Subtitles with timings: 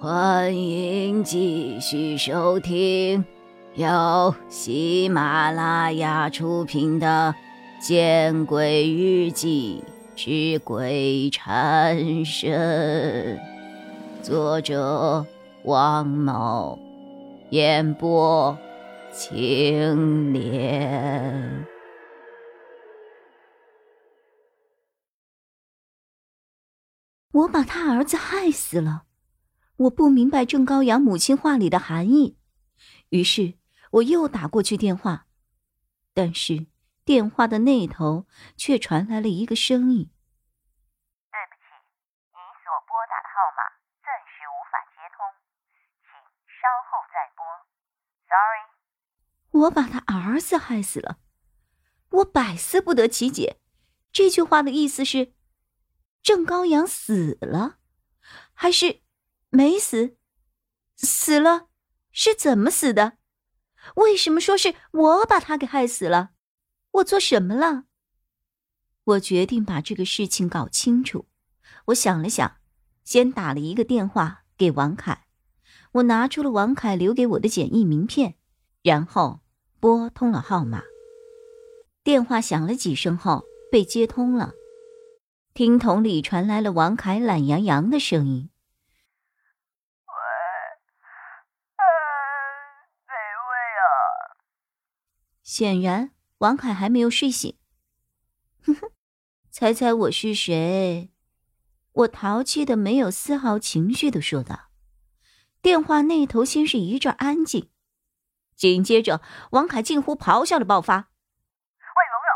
[0.00, 3.24] 欢迎继续收听
[3.74, 7.34] 由喜马拉雅出品的
[7.84, 9.82] 《见鬼日记
[10.14, 13.36] 之鬼缠身》，
[14.22, 15.26] 作者
[15.64, 16.78] 王某，
[17.50, 18.56] 演播
[19.12, 21.66] 青莲。
[27.32, 29.07] 我把他儿子害死了。
[29.78, 32.36] 我不明白郑高阳母亲话里的含义，
[33.10, 33.54] 于是
[33.92, 35.28] 我又打过去电话，
[36.12, 36.66] 但是
[37.04, 40.10] 电话的那头却传来了一个声音
[41.30, 41.70] ：“对不起，
[42.34, 43.62] 你所拨打的号码
[44.02, 45.22] 暂时无法接通，
[46.02, 46.10] 请
[46.58, 47.46] 稍后再拨。
[48.26, 48.66] Sorry。”
[49.62, 51.18] 我把他儿子害死了，
[52.10, 53.60] 我百思不得其解。
[54.10, 55.34] 这句话的意思是，
[56.20, 57.78] 郑高阳死了，
[58.52, 59.02] 还是？
[59.50, 60.16] 没死，
[60.96, 61.68] 死了，
[62.12, 63.14] 是怎么死的？
[63.94, 66.30] 为什么说是我把他给害死了？
[66.90, 67.84] 我做什么了？
[69.04, 71.26] 我决定把这个事情搞清楚。
[71.86, 72.56] 我想了想，
[73.04, 75.26] 先打了一个电话给王凯。
[75.92, 78.34] 我拿出了王凯留给我的简易名片，
[78.82, 79.40] 然后
[79.80, 80.82] 拨通了号码。
[82.04, 84.52] 电话响了几声后被接通了，
[85.54, 88.50] 听筒里传来了王凯懒洋洋的声音。
[95.50, 96.10] 显然，
[96.40, 97.56] 王凯还没有睡醒。
[98.66, 98.92] 哼哼，
[99.50, 101.10] 猜猜我是谁？
[101.90, 104.68] 我淘气的没有丝毫情绪的说道。
[105.62, 107.70] 电话那头先是一阵安静，
[108.54, 112.30] 紧接着王凯近乎咆哮的爆发：“魏蓉蓉，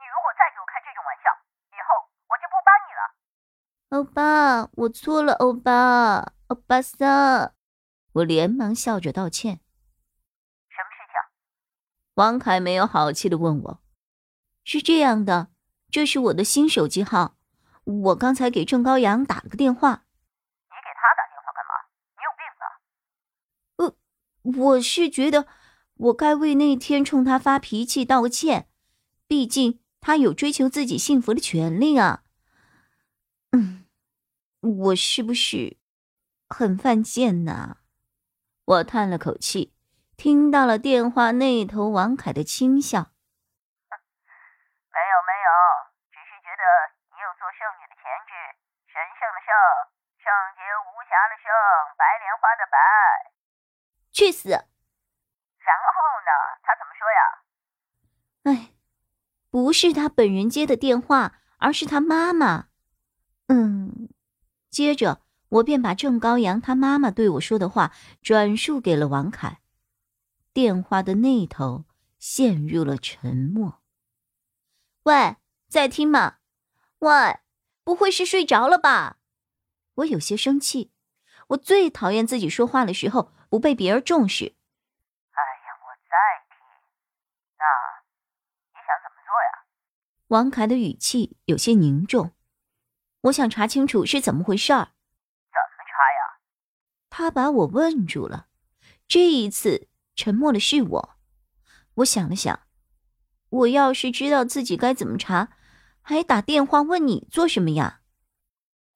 [0.00, 1.30] 你如果再给我开这种玩笑，
[1.70, 3.00] 以后我就不帮你了。”
[3.94, 7.52] 欧巴，我错了，欧巴，欧巴桑。
[8.14, 9.60] 我连忙笑着道歉。
[12.16, 13.82] 王凯没有好气的问我
[14.64, 15.48] ：“是这样的，
[15.90, 17.36] 这是我的新手机号，
[17.84, 19.90] 我刚才给郑高阳打了个电话。
[19.90, 21.72] 你给他打电话干嘛？
[22.16, 22.64] 你有病吧
[24.56, 25.46] ？”“呃，我是觉得
[25.96, 28.70] 我该为那天冲他发脾气道个歉，
[29.26, 32.22] 毕竟他有追求自己幸福的权利啊。
[33.52, 33.84] ”“嗯，
[34.60, 35.76] 我是不是
[36.48, 37.76] 很犯贱呢？”
[38.64, 39.74] 我叹了口气。
[40.16, 43.12] 听到了电话那头王凯的轻笑，
[44.88, 45.48] 没有没有，
[46.10, 46.64] 只是觉得
[47.12, 48.32] 你有做圣女的潜质，
[48.88, 49.52] 神圣的圣，
[50.16, 51.52] 圣洁无瑕的圣，
[52.00, 52.76] 白莲花的白。
[54.10, 54.48] 去死！
[54.48, 56.32] 然后呢？
[56.62, 57.20] 他怎么说呀？
[58.44, 58.72] 哎，
[59.50, 62.68] 不是他本人接的电话，而是他妈妈。
[63.48, 64.08] 嗯，
[64.70, 69.60] 接着我便把郑高阳他妈妈对我说的话转述给了王凯。
[70.56, 71.84] 电话的那头
[72.18, 73.82] 陷入了沉默。
[75.02, 75.36] 喂，
[75.68, 76.38] 在听吗？
[77.00, 77.40] 喂，
[77.84, 79.18] 不会是睡着了吧？
[79.96, 80.92] 我有些生气。
[81.48, 84.46] 我最讨厌自己说话的时候不被别人重视。
[84.46, 86.16] 哎呀，我在
[86.48, 86.56] 听。
[87.58, 87.64] 那
[88.72, 89.68] 你想怎么做呀？
[90.28, 92.32] 王凯的语气有些凝重。
[93.24, 94.86] 我想查清楚是怎么回事儿。
[94.86, 96.40] 怎么查呀？
[97.10, 98.46] 他把我问住了。
[99.06, 99.90] 这一次。
[100.16, 100.96] 沉默的是我，
[102.00, 102.64] 我想了想，
[103.52, 105.52] 我要是知道自己该怎么查，
[106.00, 108.00] 还打电话问你做什么呀？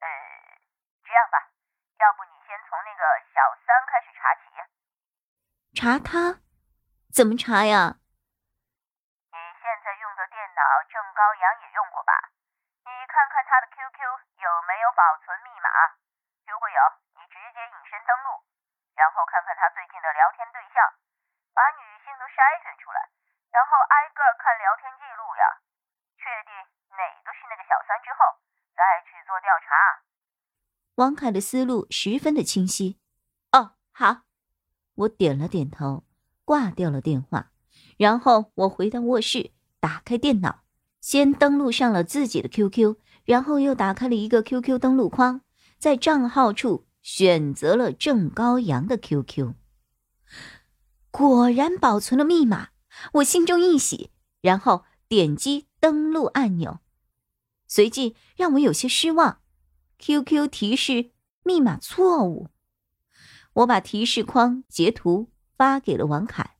[0.00, 0.06] 呃，
[1.04, 1.52] 这样吧，
[2.00, 3.04] 要不你先从那个
[3.36, 3.36] 小
[3.68, 4.48] 三开始查起。
[5.76, 6.40] 查他？
[7.12, 8.00] 怎么查呀？
[9.28, 12.32] 你现在用的电脑，郑高阳也用过吧？
[12.80, 13.96] 你看看他的 QQ
[14.40, 15.68] 有没有保存密码，
[16.48, 16.80] 如果有，
[17.20, 18.40] 你直接隐身登录，
[18.96, 20.80] 然后看看他最近的聊天对象。
[21.50, 23.10] 把女性都筛选出来，
[23.50, 25.44] 然后挨个看聊天记录呀，
[26.16, 26.54] 确定
[26.94, 28.38] 哪个是那个小三之后，
[28.78, 29.59] 再去做调查。
[30.96, 32.98] 王凯的思路十分的清晰。
[33.52, 34.22] 哦，好，
[34.94, 36.04] 我点了点头，
[36.44, 37.52] 挂掉了电话。
[37.96, 40.62] 然后我回到卧室，打开电脑，
[41.00, 45.40] 先登录上了自己的 QQ，然后又打开了一个 QQ 登录框，
[45.78, 49.54] 在账号处选择了郑高阳的 QQ。
[51.10, 52.68] 果然保存了密码，
[53.14, 54.10] 我心中一喜，
[54.42, 56.80] 然后点击登录按钮，
[57.66, 59.40] 随即让我有些失望
[60.00, 61.12] ，QQ 提示
[61.44, 62.48] 密码错误。
[63.52, 66.56] 我把提示框截图发给了王凯。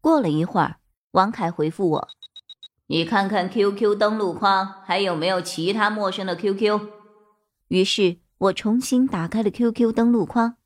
[0.00, 0.80] 过了一会儿，
[1.12, 2.08] 王凯回复我
[2.88, 6.80] ：“你看看 QQ 登录框还有没有其他陌生的 QQ。”
[7.68, 10.56] 于是我重新打开了 QQ 登录框，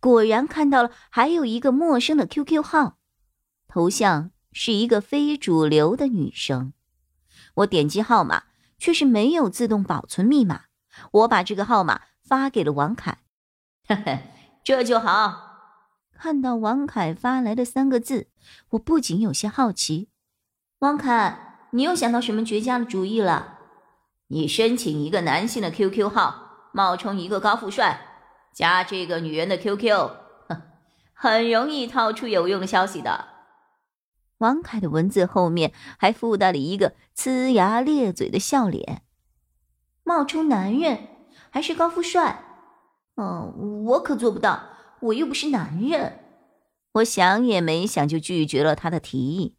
[0.00, 2.98] 果然看到了还有一个陌生的 QQ 号，
[3.66, 6.72] 头像是一个非主流的女生。
[7.54, 8.44] 我点击号码，
[8.78, 10.64] 却是没有自动保存密码。
[11.12, 13.18] 我把这个号码发给了王凯，
[13.86, 14.18] 嘿嘿，
[14.62, 15.52] 这就好。
[16.12, 18.28] 看到王凯发来的三个字，
[18.70, 20.08] 我不仅有些好奇。
[20.78, 23.58] 王凯，你又想到什么绝佳的主意了？
[24.28, 28.00] 你申请一个男性的 QQ 号，冒充一个高富帅，
[28.52, 30.10] 加这个女人的 QQ，
[30.48, 30.62] 哼，
[31.12, 33.28] 很容易套出有用的消息的。
[34.38, 39.03] 王凯的文字后面还附带了一个呲牙咧嘴的笑脸。
[40.04, 41.08] 冒充男人
[41.50, 42.44] 还是高富帅？
[43.16, 44.62] 嗯，我可做不到，
[45.00, 46.20] 我又不是男人。
[46.92, 49.56] 我想也没想就拒绝了他的提议。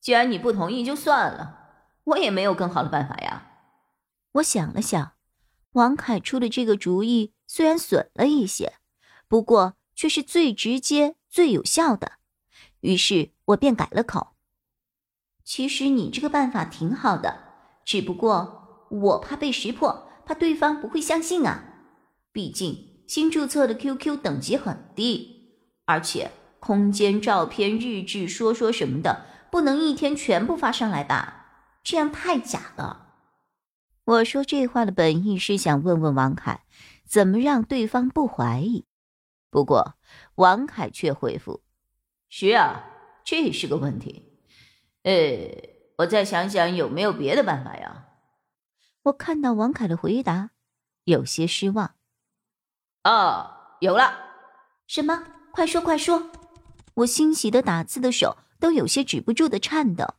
[0.00, 3.52] 既然你不同意，就算了，我也没有更好的办法呀。
[4.32, 5.12] 我想了想，
[5.72, 8.74] 王凯出的这个主意虽然损了一些，
[9.28, 12.12] 不过却是最直接、最有效的。
[12.80, 14.34] 于是我便改了口。
[15.42, 17.38] 其实你这个办法挺好的，
[17.84, 21.64] 只不过我怕被识破，怕对方不会相信啊。
[22.32, 26.30] 毕竟新注册的 QQ 等级很低，而且
[26.60, 29.26] 空间、照片、日志、说说什么的。
[29.48, 31.46] 不能一天全部发上来吧？
[31.82, 33.14] 这样太假了。
[34.04, 36.64] 我说这话的本意是想问问王凯，
[37.08, 38.84] 怎么让对方不怀疑。
[39.48, 39.94] 不过
[40.34, 41.62] 王凯却回复
[42.28, 42.84] ：“是啊，
[43.24, 44.24] 这是个问题。
[45.04, 45.14] 呃，
[45.98, 48.05] 我再想想有没有别的办法呀。”
[49.06, 50.50] 我看到王凯的回答，
[51.04, 51.94] 有些失望。
[53.04, 53.50] 哦，
[53.80, 54.12] 有了！
[54.88, 55.22] 什么？
[55.52, 56.30] 快说快说！
[56.94, 58.38] 我欣喜的打字的手。
[58.58, 60.14] 都有些止不住的颤抖。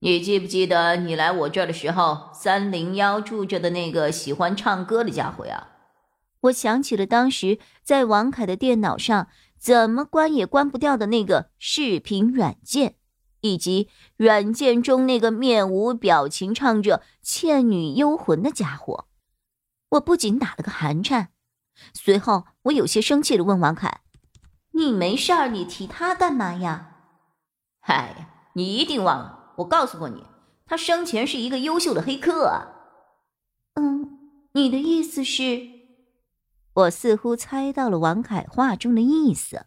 [0.00, 5.68] 你记不记得你来我这儿的时候，三零幺住着的那个喜欢唱歌的家伙呀？
[6.40, 12.96] 我想起了当时在王凯的电脑上怎么关也关不掉的那个视频软件，
[13.44, 19.04] 以及软件中那个面无表情唱着《倩女幽魂》的家伙。
[19.90, 21.28] 我不仅打了个寒颤，
[21.92, 24.00] 随后我有些生气的问王凯
[24.72, 26.96] ：“你没事儿，你提他干嘛呀？”
[27.84, 30.24] 哎呀，你一定忘了，我告诉过你，
[30.64, 32.68] 他生前是一个优秀的黑客啊。
[33.74, 34.18] 嗯，
[34.52, 35.68] 你的意思是？
[36.72, 39.66] 我似乎猜到了王凯话中的意思。